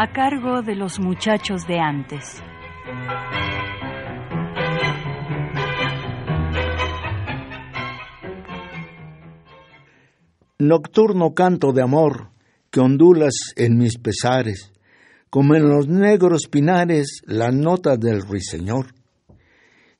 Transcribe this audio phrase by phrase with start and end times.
[0.00, 2.40] A cargo de los muchachos de antes.
[10.60, 12.30] Nocturno canto de amor
[12.70, 14.72] que ondulas en mis pesares,
[15.30, 18.94] como en los negros pinares la nota del ruiseñor.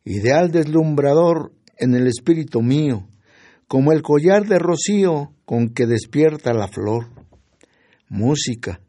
[0.04, 3.08] Ideal deslumbrador en el espíritu mío,
[3.66, 7.08] como el collar de rocío con que despierta la flor.
[8.08, 8.80] Música,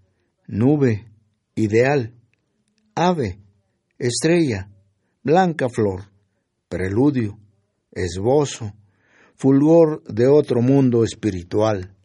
[0.50, 1.06] nube,
[1.54, 2.12] ideal,
[2.96, 3.40] ave,
[4.00, 4.70] estrella,
[5.24, 6.06] blanca flor,
[6.68, 7.38] preludio,
[7.92, 8.74] esbozo,
[9.36, 11.96] fulgor de otro mundo espiritual.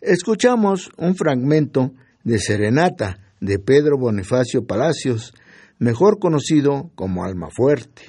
[0.00, 1.92] Escuchamos un fragmento
[2.24, 5.34] de Serenata de Pedro Bonifacio Palacios,
[5.78, 8.04] mejor conocido como Alma Fuerte.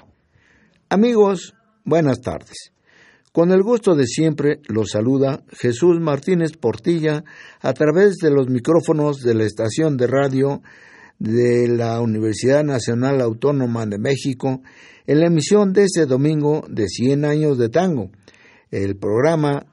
[0.87, 2.74] Amigos, buenas tardes.
[3.35, 7.25] Con el gusto de siempre los saluda Jesús Martínez Portilla
[7.59, 10.61] a través de los micrófonos de la estación de radio
[11.19, 14.61] de la Universidad Nacional Autónoma de México
[15.05, 18.09] en la emisión de este domingo de 100 años de tango,
[18.71, 19.65] el programa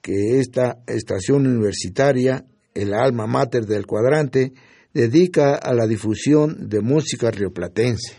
[0.00, 4.52] que esta estación universitaria, el alma mater del cuadrante,
[4.94, 8.14] dedica a la difusión de música rioplatense.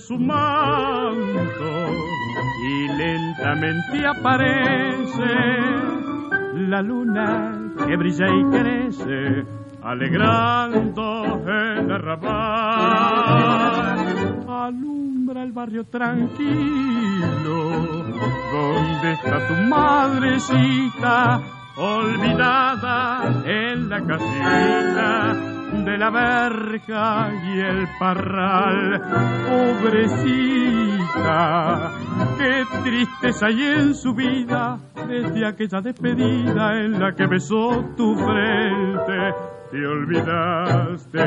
[0.00, 1.92] Su manto
[2.64, 5.26] y lentamente aparece
[6.54, 9.44] la luna que brilla y crece,
[9.82, 12.30] alegrando el arrabal.
[14.48, 16.48] Alumbra el barrio tranquilo,
[18.52, 21.40] donde está tu madrecita,
[21.76, 29.00] olvidada en la casita de la verja y el parral.
[29.80, 31.00] Pobrecita,
[32.38, 39.34] qué tristeza hay en su vida desde aquella despedida en la que besó tu frente.
[39.70, 41.22] Te olvidaste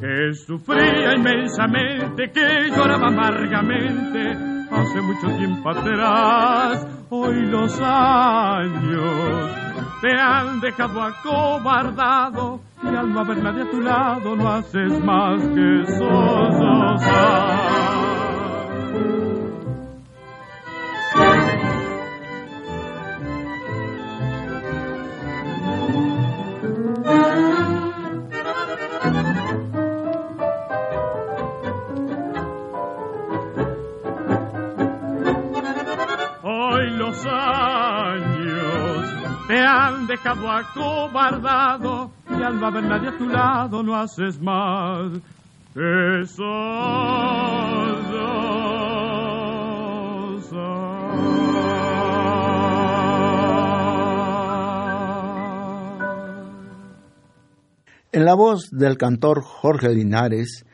[0.00, 6.86] que sufría inmensamente, que lloraba amargamente hace mucho tiempo atrás.
[7.10, 9.50] Hoy los años
[10.00, 15.40] te han dejado acobardado y al no haber nadie a tu lado no haces más
[15.40, 17.87] que sollozar.
[40.08, 45.12] Dejado acobardado y al no haber nadie a tu lado no haces más
[58.10, 60.64] En la voz del cantor Jorge Linares,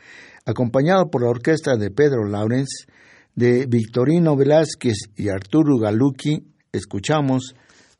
[0.46, 2.86] acompañado por la orquesta de Pedro Laurens,
[3.34, 7.54] de Victorino Velázquez y Arturo Galucci, escuchamos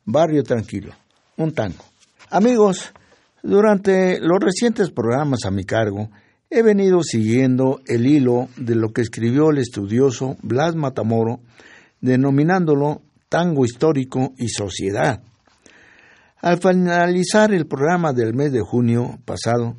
[0.05, 0.93] Barrio Tranquilo,
[1.37, 1.83] un tango.
[2.29, 2.91] Amigos,
[3.43, 6.09] durante los recientes programas a mi cargo,
[6.49, 11.39] He venido siguiendo el hilo de lo que escribió el estudioso Blas Matamoro,
[12.01, 15.21] denominándolo tango histórico y sociedad.
[16.41, 19.75] Al finalizar el programa del mes de junio pasado,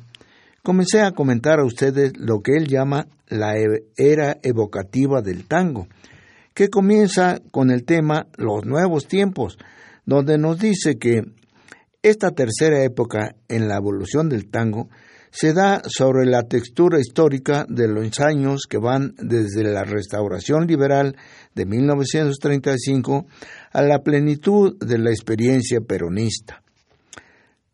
[0.61, 3.55] comencé a comentar a ustedes lo que él llama la
[3.95, 5.87] era evocativa del tango,
[6.53, 9.57] que comienza con el tema Los nuevos tiempos,
[10.05, 11.23] donde nos dice que
[12.09, 14.89] esta tercera época en la evolución del tango
[15.29, 21.15] se da sobre la textura histórica de los años que van desde la restauración liberal
[21.53, 23.25] de 1935
[23.71, 26.63] a la plenitud de la experiencia peronista.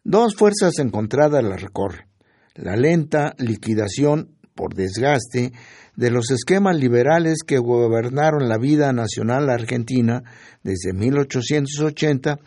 [0.04, 2.08] Dos fuerzas encontradas la recorren.
[2.56, 5.54] La lenta liquidación por desgaste
[5.96, 10.24] de los esquemas liberales que gobernaron la vida nacional argentina
[10.64, 12.40] desde 1880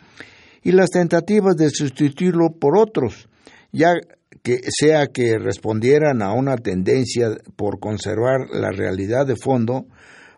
[0.67, 3.29] y las tentativas de sustituirlo por otros,
[3.71, 3.93] ya
[4.43, 9.85] que sea que respondieran a una tendencia por conservar la realidad de fondo,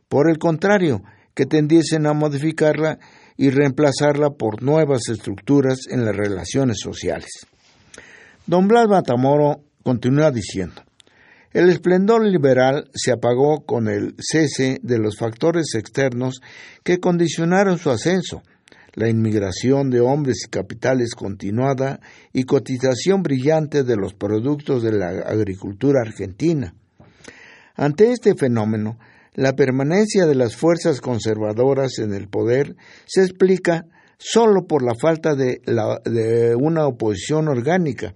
[0.07, 1.01] por el contrario,
[1.33, 2.99] que tendiesen a modificarla
[3.37, 7.47] y reemplazarla por nuevas estructuras en las relaciones sociales.
[8.45, 10.83] Don Blas Matamoro continúa diciendo,
[11.53, 16.39] el esplendor liberal se apagó con el cese de los factores externos
[16.83, 18.43] que condicionaron su ascenso,
[18.93, 21.99] la inmigración de hombres y capitales continuada
[22.33, 26.73] y cotización brillante de los productos de la agricultura argentina.
[27.75, 28.97] Ante este fenómeno,
[29.33, 32.75] la permanencia de las fuerzas conservadoras en el poder
[33.05, 33.85] se explica
[34.17, 35.61] solo por la falta de,
[36.05, 38.13] de una oposición orgánica,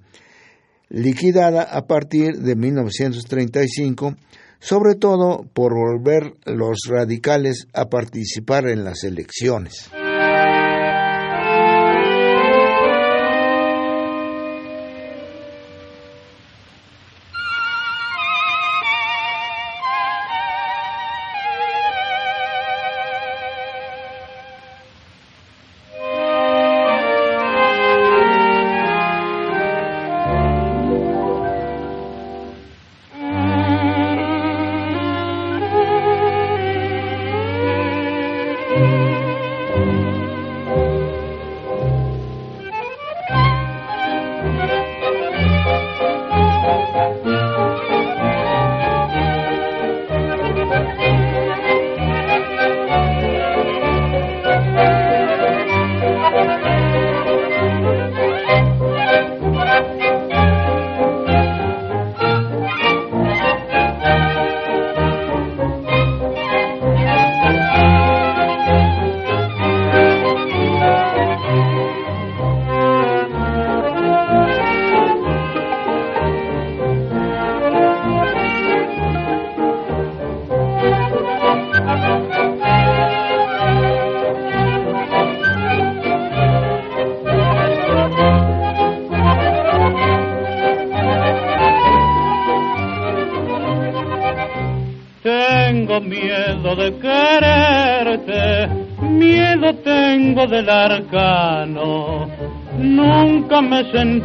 [0.90, 4.16] liquidada a partir de 1935,
[4.60, 9.90] sobre todo por volver los radicales a participar en las elecciones.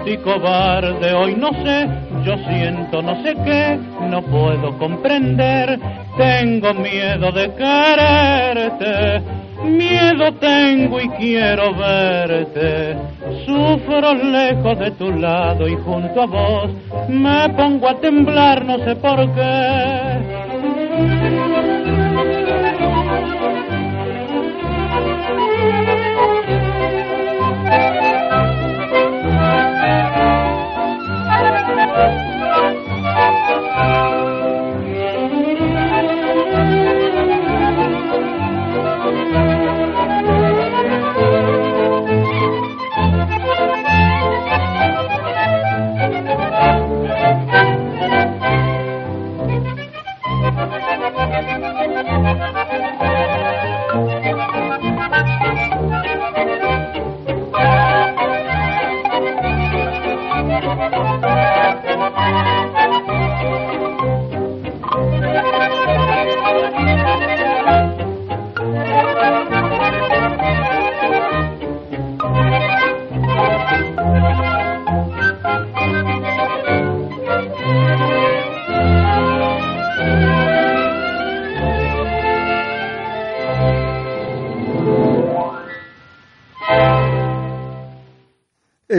[0.09, 1.89] Sentí cobarde, hoy no sé,
[2.25, 3.79] yo siento no sé qué,
[4.09, 5.79] no puedo comprender,
[6.17, 9.23] tengo miedo de quererte,
[9.65, 12.97] miedo tengo y quiero verte,
[13.45, 16.71] sufro lejos de tu lado y junto a vos
[17.09, 21.48] me pongo a temblar, no sé por qué.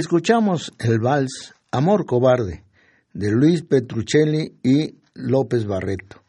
[0.09, 2.63] Escuchamos el vals Amor Cobarde
[3.13, 6.23] de Luis Petruccelli y López Barreto.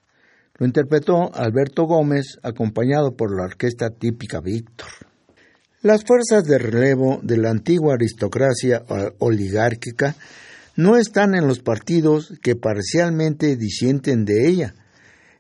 [0.59, 4.89] Lo interpretó Alberto Gómez, acompañado por la orquesta típica Víctor.
[5.81, 8.85] Las fuerzas de relevo de la antigua aristocracia
[9.19, 10.15] oligárquica
[10.77, 14.75] no están en los partidos que parcialmente disienten de ella,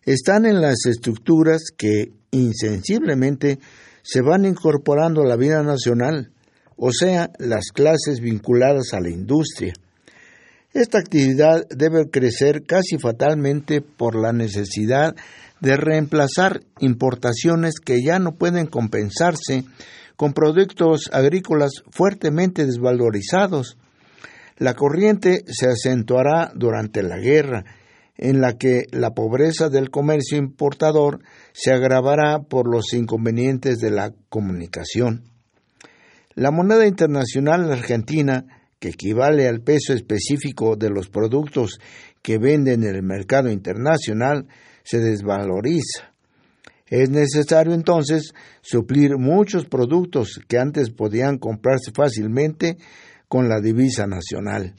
[0.06, 3.59] están en las estructuras que insensiblemente
[4.00, 6.32] se van incorporando a la vida nacional,
[6.82, 9.75] o sea, las clases vinculadas a la industria.
[10.72, 15.14] Esta actividad debe crecer casi fatalmente por la necesidad
[15.60, 19.64] de reemplazar importaciones que ya no pueden compensarse
[20.16, 23.76] con productos agrícolas fuertemente desvalorizados.
[24.56, 27.64] La corriente se acentuará durante la guerra,
[28.16, 31.20] en la que la pobreza del comercio importador
[31.52, 35.29] se agravará por los inconvenientes de la comunicación.
[36.40, 38.47] La moneda internacional argentina
[38.78, 41.78] que equivale al peso específico de los productos
[42.23, 44.47] que venden en el mercado internacional,
[44.82, 46.14] se desvaloriza.
[46.87, 48.32] Es necesario entonces
[48.62, 52.78] suplir muchos productos que antes podían comprarse fácilmente
[53.28, 54.76] con la divisa nacional.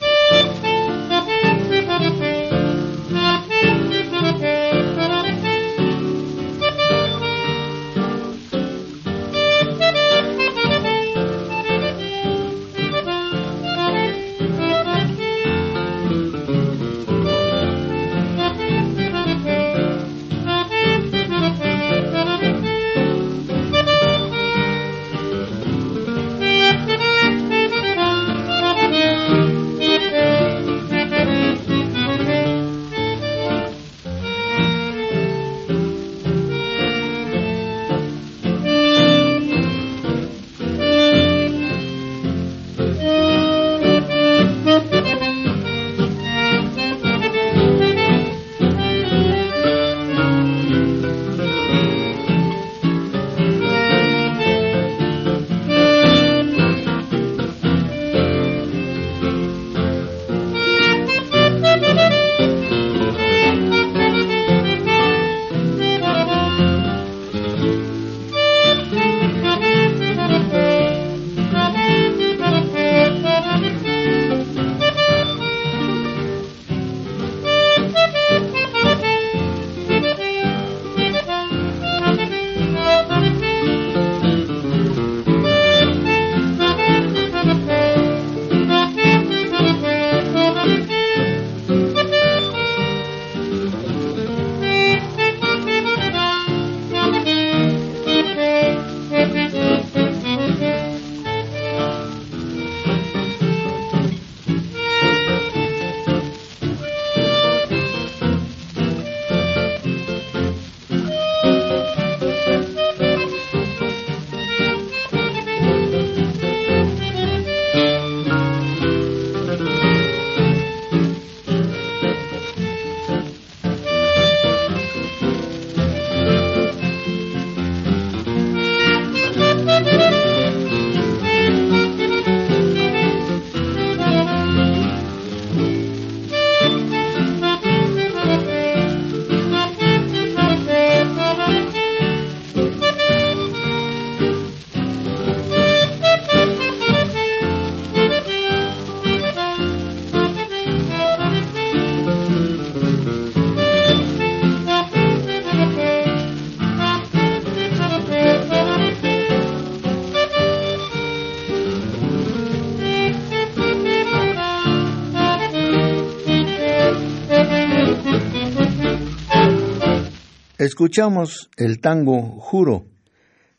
[170.81, 172.87] Escuchamos el tango Juro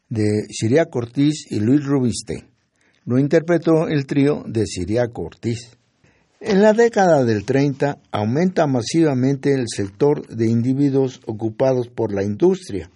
[0.09, 2.49] de Siria Ortiz y Luis Rubiste.
[3.05, 5.79] Lo interpretó el trío de Siria Ortiz.
[6.41, 12.91] En la década del 30 aumenta masivamente el sector de individuos ocupados por la industria.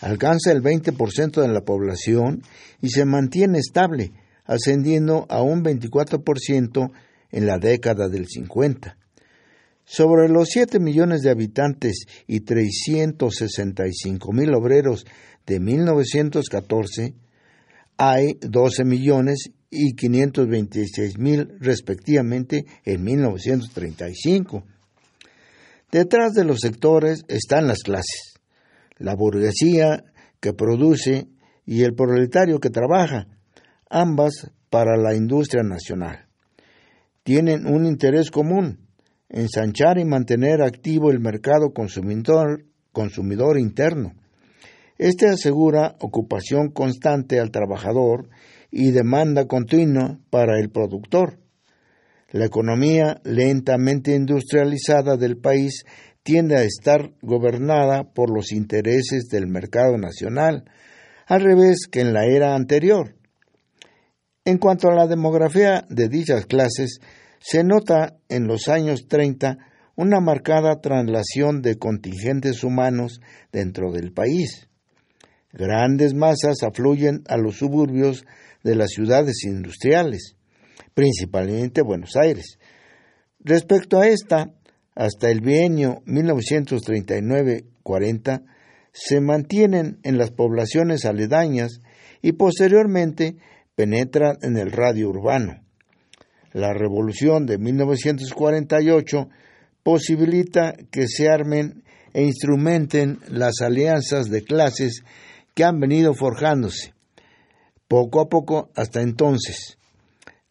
[0.00, 2.42] Alcanza el 20% de la población
[2.82, 4.10] y se mantiene estable,
[4.46, 6.90] ascendiendo a un 24%
[7.30, 8.96] en la década del 50.
[9.84, 15.04] Sobre los 7 millones de habitantes y 365 mil obreros
[15.46, 17.14] de 1914,
[17.96, 24.64] hay 12 millones y 526 mil respectivamente en 1935.
[25.90, 28.34] Detrás de los sectores están las clases,
[28.96, 30.04] la burguesía
[30.40, 31.28] que produce
[31.66, 33.28] y el proletario que trabaja,
[33.88, 36.26] ambas para la industria nacional.
[37.22, 38.83] Tienen un interés común,
[39.34, 44.14] ensanchar y mantener activo el mercado consumidor, consumidor interno.
[44.96, 48.28] Este asegura ocupación constante al trabajador
[48.70, 51.40] y demanda continua para el productor.
[52.30, 55.84] La economía lentamente industrializada del país
[56.22, 60.64] tiende a estar gobernada por los intereses del mercado nacional,
[61.26, 63.16] al revés que en la era anterior.
[64.44, 67.00] En cuanto a la demografía de dichas clases,
[67.40, 69.58] se nota en los años 30
[69.96, 73.20] una marcada traslación de contingentes humanos
[73.52, 74.68] dentro del país.
[75.52, 78.24] Grandes masas afluyen a los suburbios
[78.64, 80.34] de las ciudades industriales,
[80.94, 82.58] principalmente Buenos Aires.
[83.38, 84.50] Respecto a esta,
[84.96, 88.42] hasta el bienio 1939-40
[88.92, 91.80] se mantienen en las poblaciones aledañas
[92.22, 93.36] y posteriormente
[93.74, 95.63] penetran en el radio urbano.
[96.54, 99.28] La revolución de 1948
[99.82, 101.82] posibilita que se armen
[102.12, 105.02] e instrumenten las alianzas de clases
[105.54, 106.94] que han venido forjándose,
[107.88, 109.78] poco a poco hasta entonces.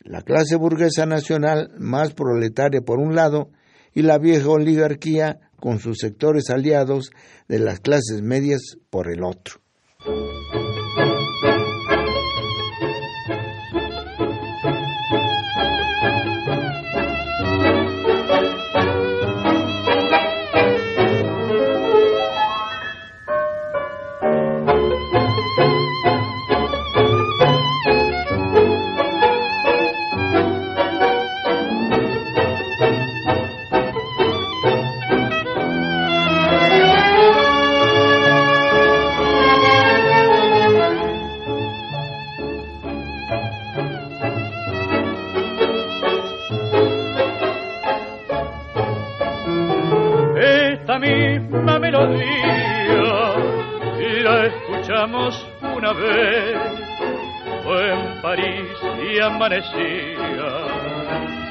[0.02, 3.50] La clase burguesa nacional más proletaria por un lado
[3.94, 7.12] y la vieja oligarquía con sus sectores aliados
[7.48, 9.62] de las clases medias por el otro.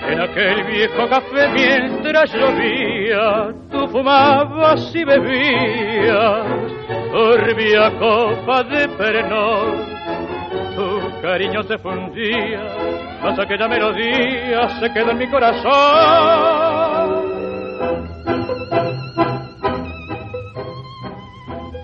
[0.08, 6.46] En aquel viejo café mientras llovía, tú fumabas y bebías,
[7.10, 9.74] turbia copa de perenor.
[10.74, 12.62] Tu cariño se fundía,
[13.22, 15.72] mas aquella melodía se quedó en mi corazón.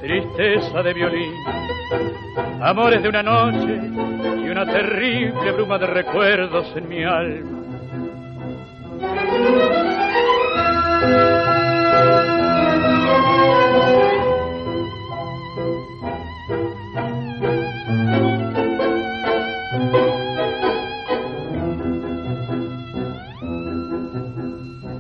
[0.01, 1.33] Tristeza de violín,
[2.63, 4.08] amores de una noche
[4.51, 7.59] una terrible bruma de recuerdos en mi alma.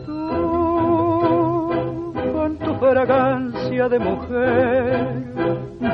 [0.04, 1.32] Tú,
[2.32, 5.06] con tu fragancia de mujer,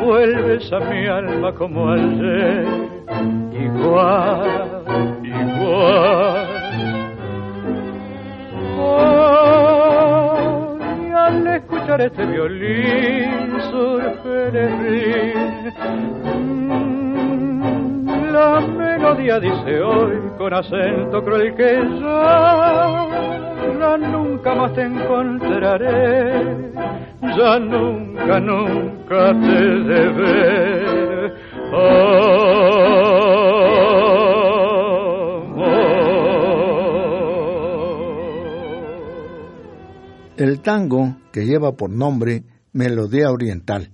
[0.05, 2.74] vuelves a mi alma como ayer
[3.65, 4.85] igual,
[5.23, 6.47] igual.
[8.79, 10.05] Hoy
[11.13, 15.35] al escuchar este violín surge el
[16.41, 17.63] mm,
[18.33, 23.07] La melodía dice hoy con acento cruel que ya,
[23.79, 26.43] ya nunca más te encontraré,
[27.37, 30.74] ya nunca, nunca te debe.
[40.65, 43.93] Tango, que lleva por nombre Melodía Oriental,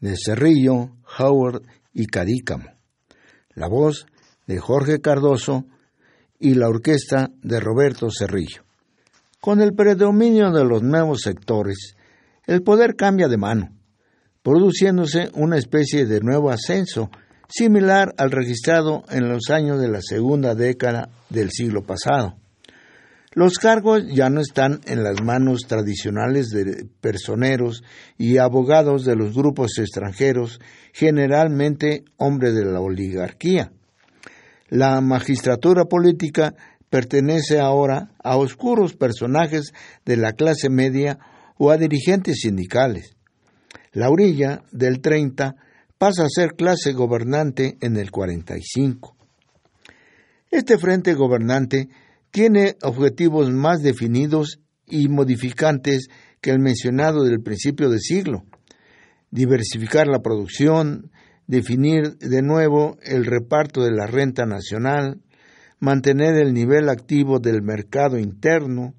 [0.00, 2.64] de Cerrillo, Howard y Cadícamo.
[3.54, 4.06] La voz
[4.46, 5.66] de Jorge Cardoso
[6.40, 8.62] y la orquesta de Roberto Cerrillo.
[9.40, 11.94] Con el predominio de los nuevos sectores,
[12.46, 13.76] el poder cambia de mano,
[14.42, 17.10] produciéndose una especie de nuevo ascenso,
[17.48, 22.36] similar al registrado en los años de la segunda década del siglo pasado.
[23.32, 27.84] Los cargos ya no están en las manos tradicionales de personeros
[28.18, 30.58] y abogados de los grupos extranjeros,
[30.92, 33.70] generalmente hombres de la oligarquía.
[34.68, 36.56] La magistratura política
[36.90, 39.72] pertenece ahora a oscuros personajes
[40.04, 41.20] de la clase media
[41.56, 43.14] o a dirigentes sindicales.
[43.92, 45.54] La orilla del 30
[45.98, 49.16] pasa a ser clase gobernante en el 45.
[50.50, 51.88] Este frente gobernante
[52.30, 56.08] tiene objetivos más definidos y modificantes
[56.40, 58.44] que el mencionado del principio de siglo.
[59.30, 61.10] Diversificar la producción,
[61.46, 65.20] definir de nuevo el reparto de la renta nacional,
[65.78, 68.94] mantener el nivel activo del mercado interno,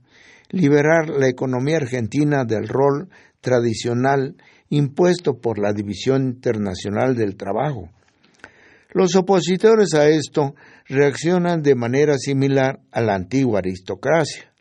[0.50, 4.36] liberar la economía argentina del rol tradicional
[4.70, 7.90] impuesto por la División Internacional del Trabajo.
[8.94, 10.54] Los opositores a esto
[10.88, 14.52] reaccionan de manera similar a la antigua aristocracia.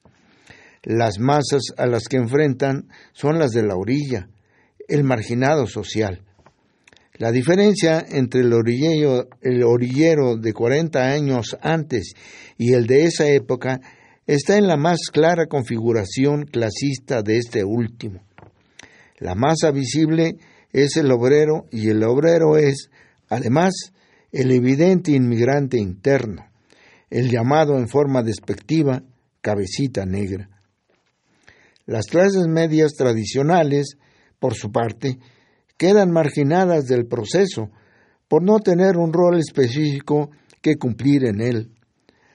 [0.84, 4.28] Las masas a las que enfrentan son las de la orilla,
[4.88, 6.22] el marginado social.
[7.14, 12.14] La diferencia entre el orillero, de 40 años antes
[12.56, 13.80] y el de esa época
[14.26, 18.22] está en la más clara configuración clasista de este último.
[19.18, 20.36] La masa visible
[20.72, 22.88] es el obrero y el obrero es,
[23.28, 23.92] además,
[24.32, 26.46] el evidente inmigrante interno,
[27.10, 29.02] el llamado en forma despectiva
[29.40, 30.48] cabecita negra.
[31.86, 33.96] Las clases medias tradicionales,
[34.38, 35.18] por su parte,
[35.76, 37.70] quedan marginadas del proceso
[38.28, 40.30] por no tener un rol específico
[40.62, 41.72] que cumplir en él.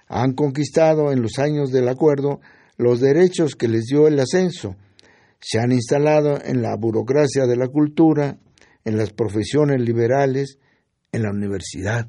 [0.08, 2.42] Han conquistado en los años del acuerdo
[2.78, 4.76] los derechos que les dio el ascenso,
[5.40, 8.38] se han instalado en la burocracia de la cultura,
[8.84, 10.58] en las profesiones liberales,
[11.16, 12.08] en la universidad.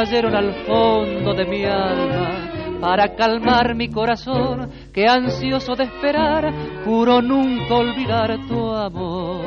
[0.00, 6.50] Cayeron al fondo de mi alma para calmar mi corazón que ansioso de esperar
[6.86, 9.44] juro nunca olvidar tu amor.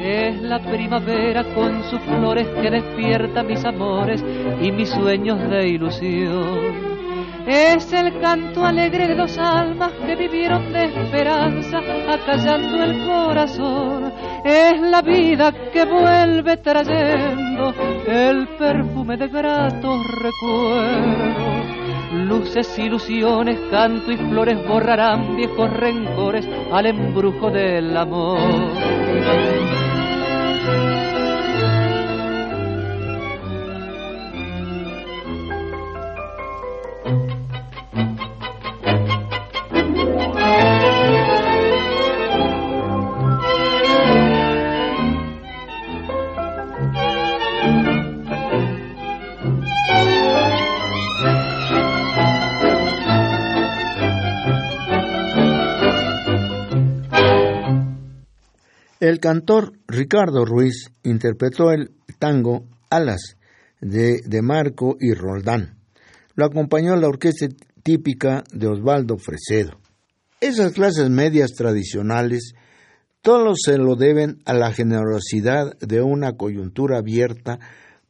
[0.00, 4.24] Es la primavera con sus flores que despierta mis amores
[4.62, 6.96] y mis sueños de ilusión.
[7.46, 14.12] Es el canto alegre de dos almas que vivieron de esperanza, acallando el corazón.
[14.44, 17.72] Es la vida que vuelve trayendo
[18.06, 21.66] el perfume de gratos recuerdos.
[22.12, 28.40] Luces, ilusiones, canto y flores borrarán viejos rencores al embrujo del amor.
[59.06, 63.36] El cantor Ricardo Ruiz interpretó el tango Alas
[63.80, 65.78] de, de Marco y Roldán.
[66.34, 67.46] Lo acompañó la orquesta
[67.84, 69.78] típica de Osvaldo Fresedo.
[70.40, 72.54] Esas clases medias tradicionales
[73.22, 77.60] todo se lo deben a la generosidad de una coyuntura abierta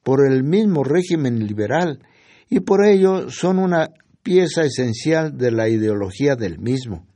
[0.03, 2.01] por el mismo régimen liberal
[2.49, 3.91] y por ello son una
[4.23, 7.07] pieza esencial de la ideología del mismo.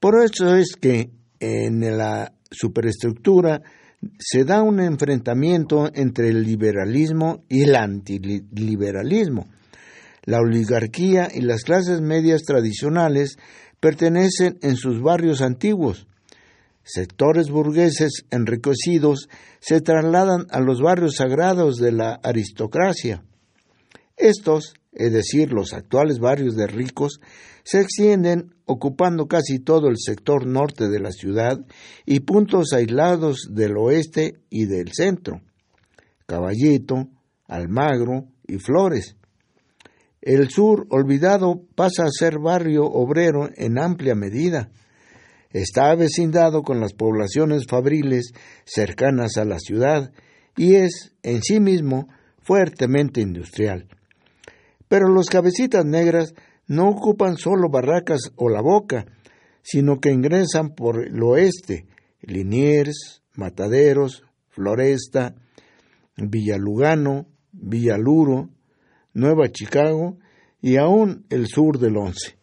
[0.00, 3.62] Por eso es que en la superestructura
[4.18, 9.48] se da un enfrentamiento entre el liberalismo y el antiliberalismo.
[10.24, 13.36] La oligarquía y las clases medias tradicionales
[13.80, 16.06] pertenecen en sus barrios antiguos.
[16.84, 19.28] Sectores burgueses enriquecidos
[19.60, 23.24] se trasladan a los barrios sagrados de la aristocracia.
[24.16, 27.20] Estos, es decir, los actuales barrios de ricos,
[27.64, 31.58] se extienden ocupando casi todo el sector norte de la ciudad
[32.04, 35.40] y puntos aislados del oeste y del centro,
[36.26, 37.08] Caballito,
[37.46, 39.16] Almagro y Flores.
[40.20, 44.70] El sur, olvidado, pasa a ser barrio obrero en amplia medida.
[45.50, 48.32] Está avecindado con las poblaciones fabriles
[48.64, 50.12] cercanas a la ciudad
[50.56, 52.08] y es, en sí mismo,
[52.40, 53.88] fuertemente industrial.
[54.92, 56.34] Pero los cabecitas negras
[56.66, 59.06] no ocupan solo Barracas o La Boca,
[59.62, 61.86] sino que ingresan por el oeste,
[62.20, 65.34] Liniers, Mataderos, Floresta,
[66.18, 68.50] Villalugano, Villaluro,
[69.14, 70.18] Nueva Chicago
[70.60, 72.36] y aún el sur del Once.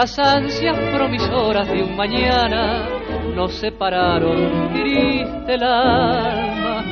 [0.00, 2.88] Las ansias promisoras de un mañana.
[3.34, 6.82] Nos separaron triste el alma.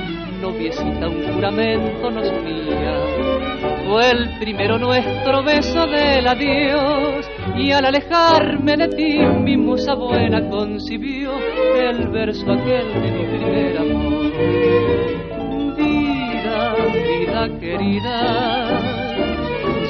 [0.42, 2.96] Noviecita un juramento nos guía
[3.86, 7.26] fue el primero nuestro beso del adiós.
[7.56, 11.32] Y al alejarme de ti mi musa buena concibió
[11.76, 14.32] el verso aquel de mi primer amor.
[15.78, 18.98] Vida vida querida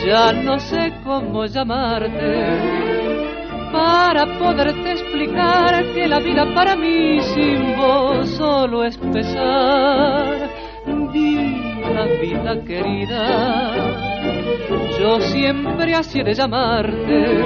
[0.07, 2.88] ya no sé cómo llamarte
[3.72, 10.48] para poderte explicar que la vida para mí sin vos solo es pesar.
[11.12, 13.74] Vida, vida querida,
[14.98, 17.44] yo siempre así de llamarte.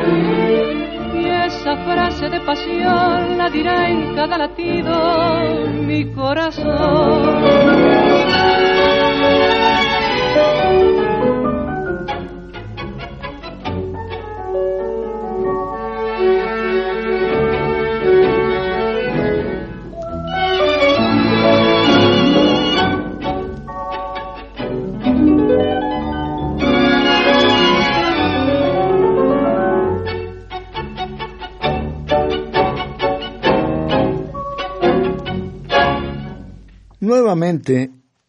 [1.15, 5.41] Y esa frase de pasión la dirá en cada latido
[5.85, 7.33] mi corazón.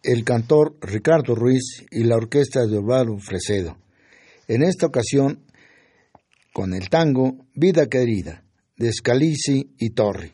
[0.02, 3.78] El cantor Ricardo Ruiz y la orquesta de Osvaldo Fresedo.
[4.48, 5.44] En esta ocasión,
[6.54, 8.46] con el tango Vida Querida,
[8.78, 10.32] de Scalisi y Torri.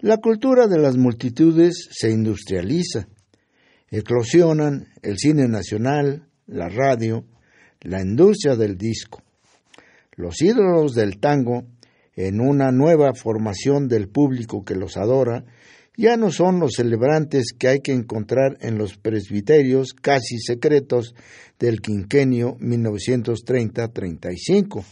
[0.00, 3.08] La cultura de las multitudes se industrializa.
[3.90, 7.26] Eclosionan el cine nacional, la radio,
[7.82, 9.22] la industria del disco.
[10.16, 11.64] Los ídolos del tango,
[12.16, 15.44] en una nueva formación del público que los adora,
[16.00, 21.14] ya no son los celebrantes que hay que encontrar en los presbiterios casi secretos
[21.58, 24.82] del quinquenio 1930-35.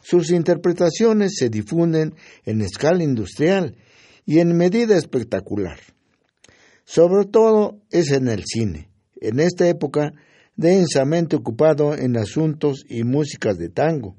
[0.00, 2.14] Sus interpretaciones se difunden
[2.46, 3.76] en escala industrial
[4.24, 5.78] y en medida espectacular.
[6.84, 8.88] Sobre todo es en el cine,
[9.20, 10.14] en esta época
[10.56, 14.16] densamente ocupado en asuntos y músicas de tango,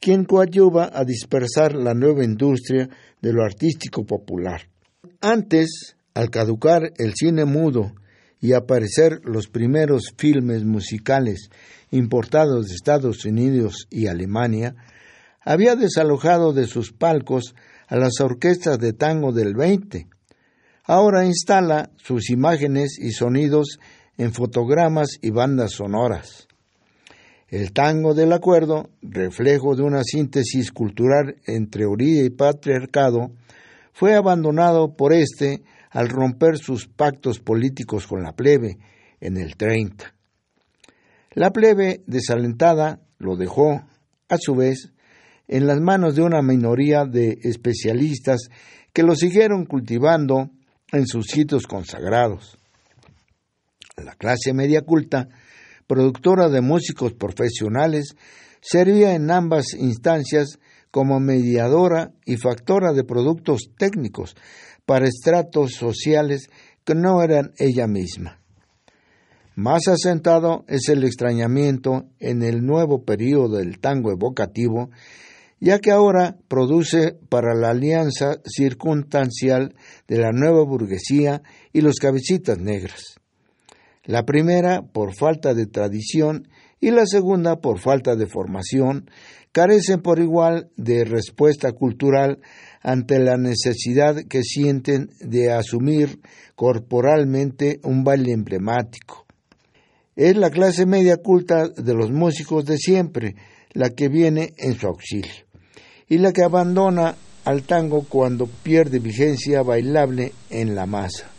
[0.00, 2.88] quien coadyuva a dispersar la nueva industria
[3.20, 4.62] de lo artístico popular.
[5.20, 7.92] Antes, al caducar el cine mudo
[8.40, 11.50] y aparecer los primeros filmes musicales
[11.90, 14.76] importados de Estados Unidos y Alemania,
[15.40, 17.56] había desalojado de sus palcos
[17.88, 20.06] a las orquestas de tango del 20.
[20.84, 23.80] Ahora instala sus imágenes y sonidos
[24.18, 26.46] en fotogramas y bandas sonoras.
[27.48, 33.32] El tango del acuerdo, reflejo de una síntesis cultural entre orilla y patriarcado,
[33.98, 38.78] fue abandonado por éste al romper sus pactos políticos con la plebe
[39.18, 40.14] en el 30.
[41.32, 43.82] La plebe desalentada lo dejó,
[44.28, 44.92] a su vez,
[45.48, 48.50] en las manos de una minoría de especialistas
[48.92, 50.48] que lo siguieron cultivando
[50.92, 52.56] en sus sitios consagrados.
[53.96, 55.28] La clase media culta,
[55.88, 58.14] productora de músicos profesionales,
[58.60, 64.36] servía en ambas instancias como mediadora y factora de productos técnicos
[64.86, 66.48] para estratos sociales
[66.84, 68.40] que no eran ella misma.
[69.54, 74.90] Más asentado es el extrañamiento en el nuevo período del tango evocativo,
[75.60, 79.74] ya que ahora produce para la alianza circunstancial
[80.06, 83.16] de la nueva burguesía y los cabecitas negras.
[84.04, 86.48] La primera por falta de tradición
[86.80, 89.10] y la segunda por falta de formación,
[89.52, 92.40] carecen por igual de respuesta cultural
[92.82, 96.20] ante la necesidad que sienten de asumir
[96.54, 99.26] corporalmente un baile emblemático.
[100.16, 103.36] Es la clase media culta de los músicos de siempre
[103.72, 105.46] la que viene en su auxilio
[106.08, 111.30] y la que abandona al tango cuando pierde vigencia bailable en la masa.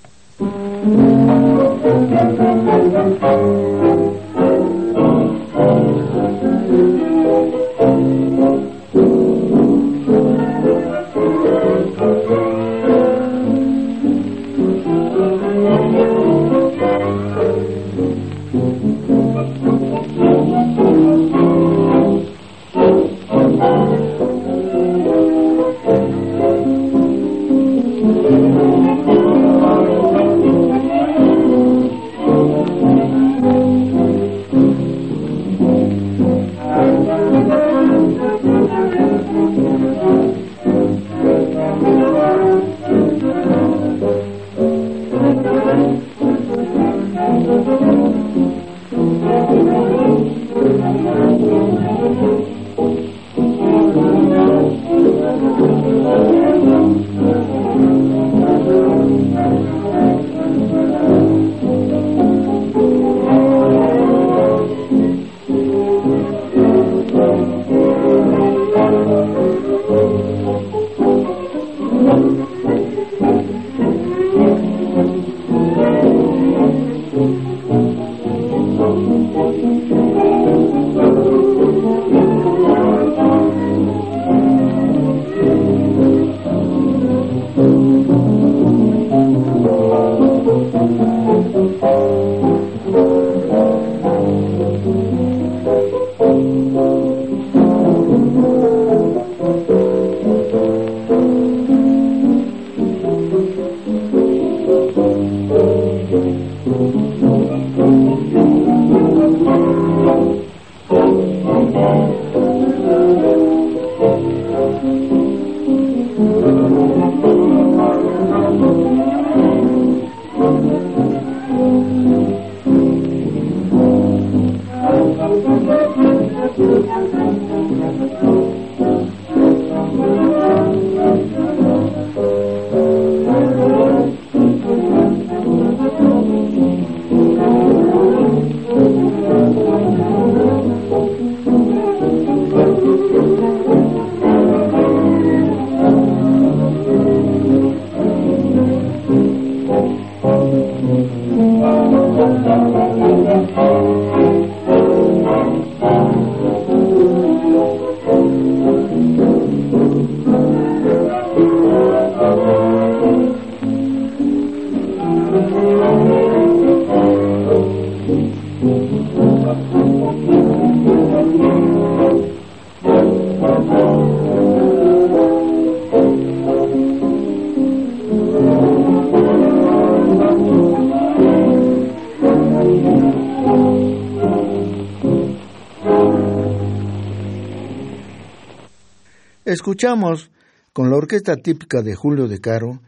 [189.80, 190.30] Escuchamos
[190.74, 192.82] con la orquesta típica de Julio de Caro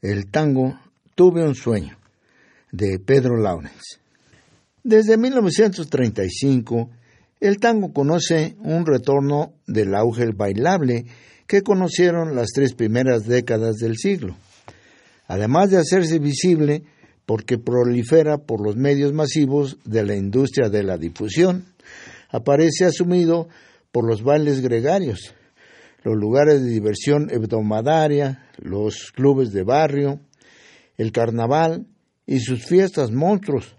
[0.00, 0.78] el tango
[1.16, 1.98] Tuve un sueño
[2.70, 3.98] de Pedro Laurens.
[4.84, 6.88] Desde 1935,
[7.40, 11.06] el tango conoce un retorno del auge bailable
[11.48, 14.36] que conocieron las tres primeras décadas del siglo.
[15.26, 16.84] Además de hacerse visible
[17.26, 21.64] porque prolifera por los medios masivos de la industria de la difusión,
[22.30, 23.48] aparece asumido
[23.90, 25.34] por los bailes gregarios,
[26.06, 30.20] los lugares de diversión hebdomadaria, los clubes de barrio,
[30.96, 31.88] el carnaval
[32.24, 33.74] y sus fiestas monstruos,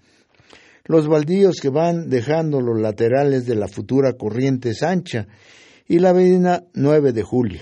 [0.84, 5.30] los baldíos que van dejando los laterales de la futura corriente Sancha
[5.88, 7.62] y la avenida 9 de julio,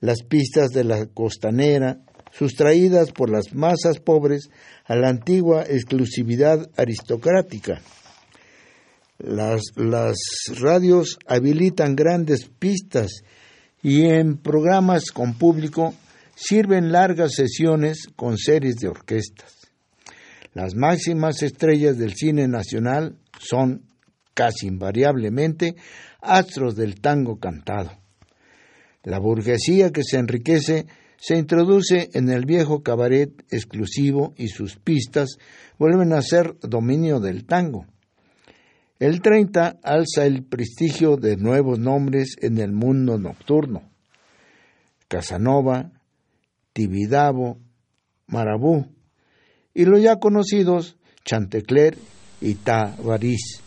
[0.00, 2.00] las pistas de la costanera,
[2.32, 4.50] sustraídas por las masas pobres
[4.84, 7.80] a la antigua exclusividad aristocrática.
[9.16, 10.18] Las, las
[10.60, 13.22] radios habilitan grandes pistas
[13.82, 15.94] y en programas con público
[16.34, 19.68] sirven largas sesiones con series de orquestas.
[20.52, 23.84] Las máximas estrellas del cine nacional son
[24.34, 25.76] casi invariablemente
[26.20, 27.92] astros del tango cantado.
[29.02, 30.86] La burguesía que se enriquece
[31.18, 35.36] se introduce en el viejo cabaret exclusivo y sus pistas
[35.78, 37.86] vuelven a ser dominio del tango.
[39.00, 43.82] El 30 alza el prestigio de nuevos nombres en el mundo nocturno.
[45.08, 45.90] Casanova,
[46.74, 47.56] Tibidabo,
[48.26, 48.86] Marabú
[49.72, 51.96] y los ya conocidos Chantecler
[52.42, 53.62] y Tabarís.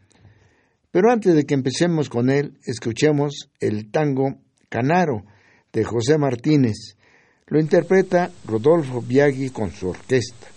[0.91, 5.23] Pero antes de que empecemos con él, escuchemos el tango Canaro
[5.71, 6.97] de José Martínez.
[7.47, 10.47] Lo interpreta Rodolfo Biagui con su orquesta.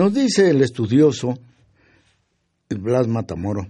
[0.00, 1.38] Nos dice el estudioso
[2.70, 3.68] Blas Matamoro,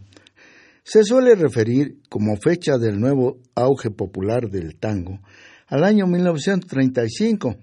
[0.84, 5.18] se suele referir como fecha del nuevo auge popular del tango
[5.66, 7.56] al año 1935,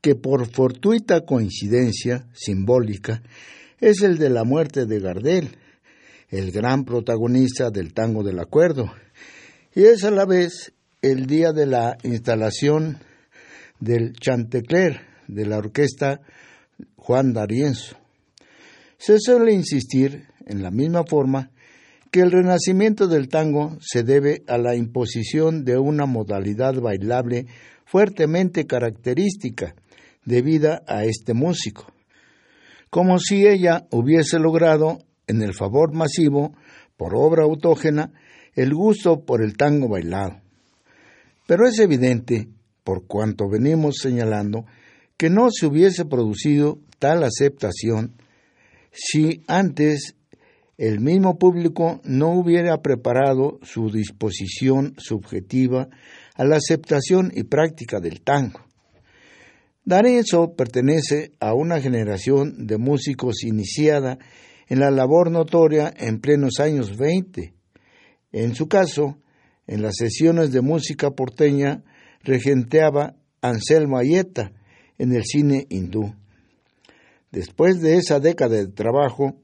[0.00, 3.22] que por fortuita coincidencia simbólica
[3.80, 5.50] es el de la muerte de Gardel,
[6.30, 8.90] el gran protagonista del tango del acuerdo,
[9.74, 10.72] y es a la vez
[11.02, 12.96] el día de la instalación
[13.78, 16.22] del Chantecler de la orquesta
[17.10, 17.96] Juan D'Arienzo.
[18.96, 21.50] Se suele insistir, en la misma forma,
[22.12, 27.46] que el renacimiento del tango se debe a la imposición de una modalidad bailable
[27.84, 29.74] fuertemente característica
[30.24, 31.92] debida a este músico,
[32.90, 36.54] como si ella hubiese logrado, en el favor masivo,
[36.96, 38.12] por obra autógena,
[38.54, 40.42] el gusto por el tango bailado.
[41.48, 42.46] Pero es evidente,
[42.84, 44.64] por cuanto venimos señalando,
[45.16, 48.14] que no se hubiese producido tal aceptación
[48.92, 50.14] si antes
[50.78, 55.88] el mismo público no hubiera preparado su disposición subjetiva
[56.34, 58.60] a la aceptación y práctica del tango.
[59.84, 64.18] D'Arezzo pertenece a una generación de músicos iniciada
[64.68, 67.52] en la labor notoria en plenos años 20.
[68.32, 69.18] En su caso,
[69.66, 71.82] en las sesiones de música porteña
[72.22, 74.52] regenteaba Anselmo Ayeta
[74.98, 76.19] en el cine hindú.
[77.30, 79.36] Después de esa década de trabajo,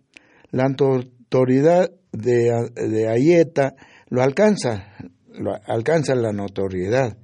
[0.50, 3.74] la autoridad de, Ayeta
[4.08, 4.92] lo alcanza,
[5.28, 7.16] lo alcanza la notoriedad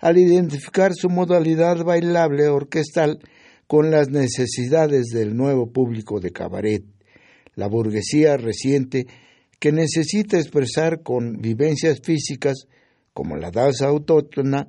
[0.00, 3.18] al identificar su modalidad bailable orquestal
[3.66, 6.84] con las necesidades del nuevo público de cabaret,
[7.54, 9.06] la burguesía reciente
[9.58, 12.66] que necesita expresar con vivencias físicas
[13.12, 14.68] como la danza autóctona,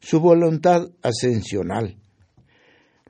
[0.00, 1.96] su voluntad ascensional.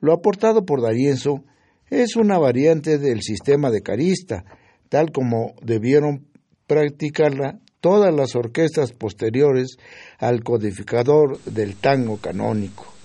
[0.01, 1.43] Lo aportado por Darienzo
[1.89, 4.45] es una variante del sistema de carista,
[4.89, 6.27] tal como debieron
[6.67, 9.77] practicarla todas las orquestas posteriores
[10.17, 12.98] al codificador del tango canónico.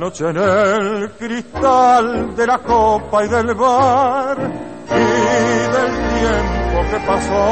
[0.00, 4.38] Noche en el cristal de la copa y del bar
[4.88, 4.94] y
[5.74, 7.44] del tiempo que pasó.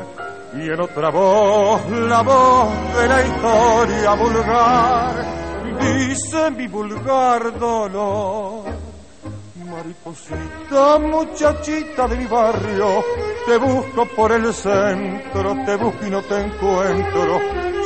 [0.55, 5.46] y en otra voz la voz de la historia vulgar
[5.79, 8.63] dice mi vulgar dolor
[9.69, 13.03] mariposita muchachita de mi barrio
[13.47, 17.39] te busco por el centro, te busco y no te encuentro,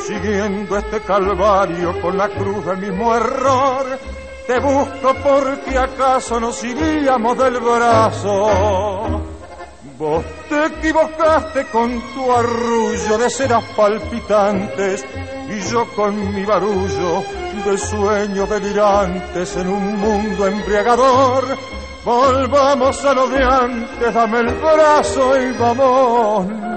[0.04, 3.96] siguiendo este calvario con la cruz del mismo error.
[4.44, 9.21] Te busco porque acaso nos iríamos del brazo.
[10.02, 15.04] Vos te equivocaste con tu arrullo de ceras palpitantes
[15.48, 17.22] y yo con mi barullo
[17.64, 21.56] de sueños delirantes en un mundo embriagador
[22.04, 26.72] Volvamos a lo de antes, dame el brazo y vámonos.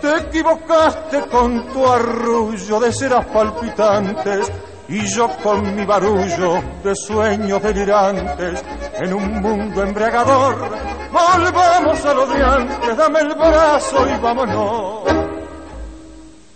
[0.00, 4.50] Te equivocaste con tu arrullo de ceras palpitantes
[4.88, 8.62] y yo con mi barullo de sueños delirantes
[9.00, 10.68] en un mundo embriagador.
[11.12, 15.02] Volvamos a lo de antes, dame el brazo y vámonos.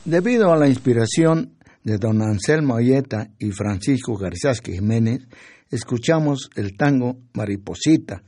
[0.04, 5.28] Debido a la inspiración de don Anselmo Ayeta y Francisco Garzasque Jiménez,
[5.70, 8.22] escuchamos el tango Mariposita,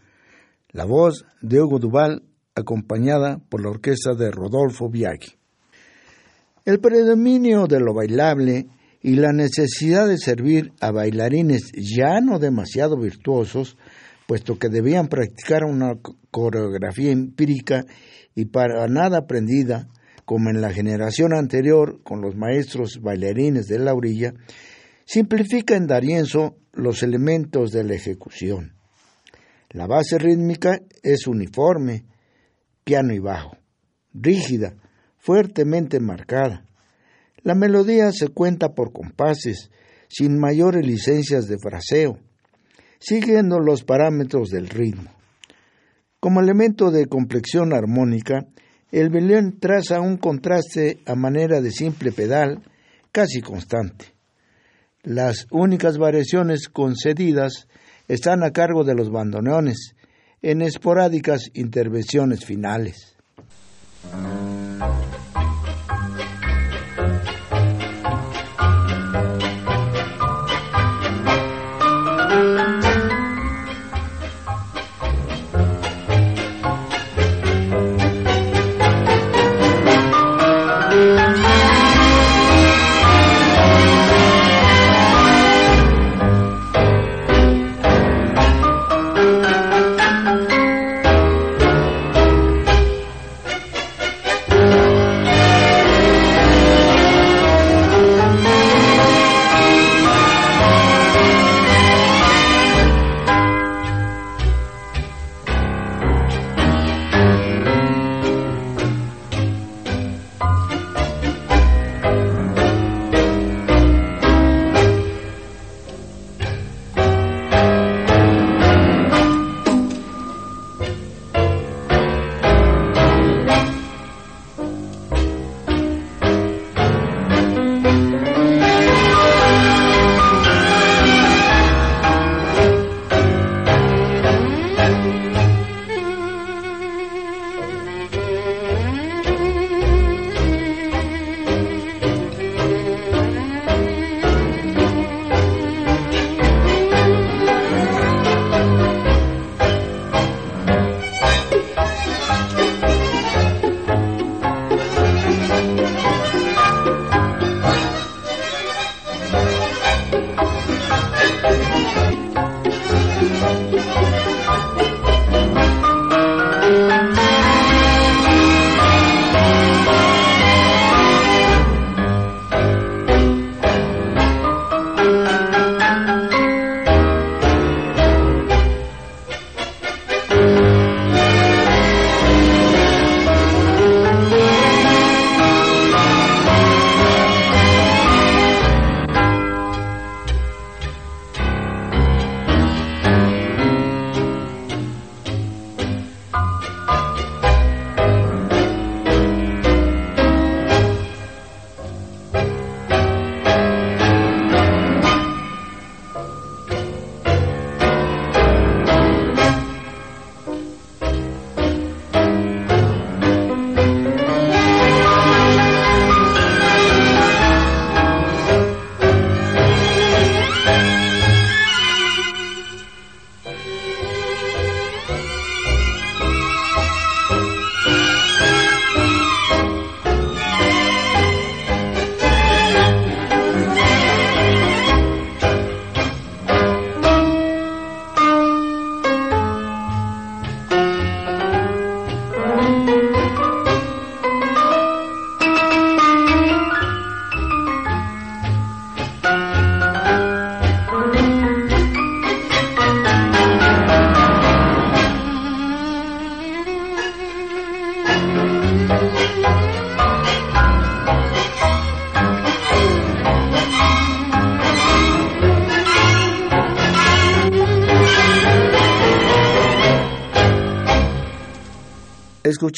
[0.71, 2.23] la voz de Hugo Duval
[2.59, 5.33] acompañada por la orquesta de Rodolfo Biaggi.
[6.65, 8.67] El predominio de lo bailable
[9.01, 13.77] y la necesidad de servir a bailarines ya no demasiado virtuosos,
[14.27, 15.95] puesto que debían practicar una
[16.31, 17.85] coreografía empírica
[18.35, 19.89] y para nada aprendida,
[20.25, 24.35] como en la generación anterior con los maestros bailarines de la orilla,
[25.07, 28.75] simplifica en Darienzo los elementos de la ejecución.
[29.71, 32.05] La base rítmica es uniforme,
[32.89, 33.55] piano y bajo,
[34.15, 34.73] rígida,
[35.19, 36.65] fuertemente marcada,
[37.43, 39.71] la melodía se cuenta por compases,
[40.09, 42.19] sin mayores licencias de fraseo,
[42.99, 45.11] siguiendo los parámetros del ritmo.
[46.19, 48.47] Como elemento de complexión armónica,
[48.91, 52.63] el violín traza un contraste a manera de simple pedal
[53.13, 54.07] casi constante.
[55.03, 57.69] Las únicas variaciones concedidas
[58.09, 59.95] están a cargo de los bandoneones,
[60.43, 63.17] en esporádicas intervenciones finales.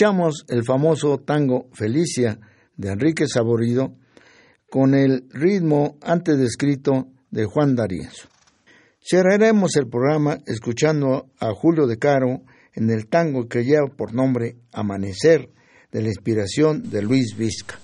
[0.01, 2.39] Escuchamos el famoso tango Felicia
[2.75, 3.93] de Enrique Saborido
[4.71, 8.27] con el ritmo antes descrito de Juan D'Arienzo.
[8.99, 12.41] Cerraremos el programa escuchando a Julio de Caro
[12.73, 15.51] en el tango que lleva por nombre Amanecer,
[15.93, 17.79] de la inspiración de Luis Vizca.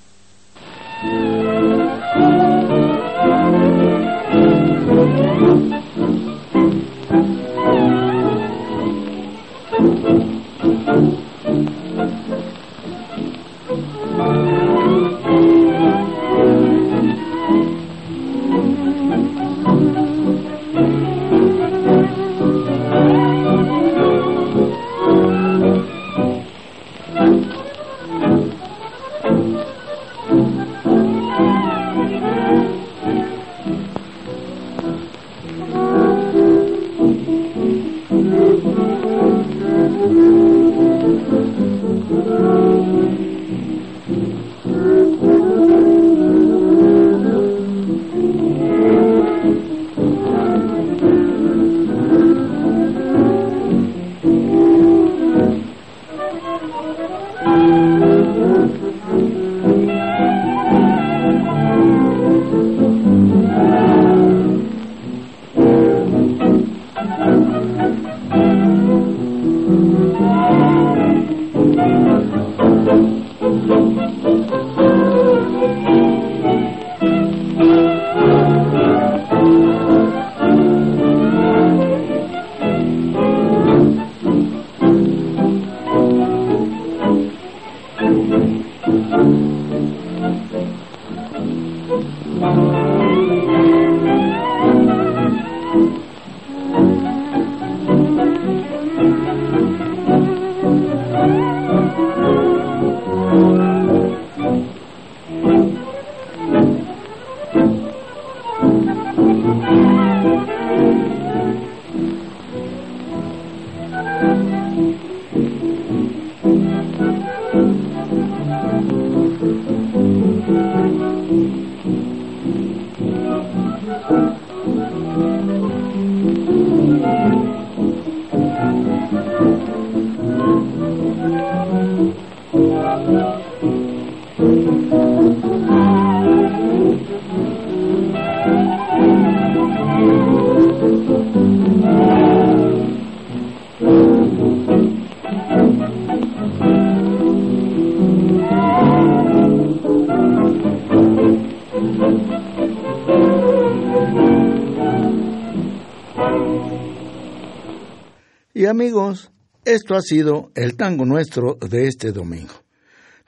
[159.86, 162.54] Esto ha sido el tango nuestro de este domingo.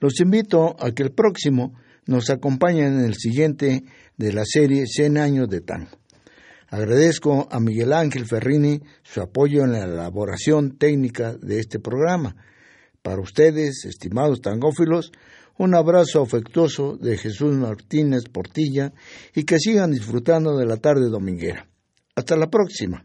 [0.01, 3.85] Los invito a que el próximo nos acompañen en el siguiente
[4.17, 5.93] de la serie 100 años de tango.
[6.67, 12.35] Agradezco a Miguel Ángel Ferrini su apoyo en la elaboración técnica de este programa.
[13.03, 15.13] Para ustedes, estimados tangófilos,
[15.59, 18.93] un abrazo afectuoso de Jesús Martínez Portilla
[19.33, 21.69] y que sigan disfrutando de la tarde dominguera.
[22.17, 23.05] Hasta la próxima.